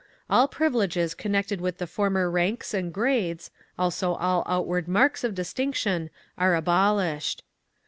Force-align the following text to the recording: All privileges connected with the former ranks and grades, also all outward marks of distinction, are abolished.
All 0.31 0.47
privileges 0.47 1.13
connected 1.13 1.61
with 1.61 1.77
the 1.77 1.85
former 1.85 2.27
ranks 2.27 2.73
and 2.73 2.91
grades, 2.91 3.51
also 3.77 4.15
all 4.15 4.41
outward 4.47 4.87
marks 4.87 5.23
of 5.23 5.35
distinction, 5.35 6.09
are 6.39 6.55
abolished. 6.55 7.43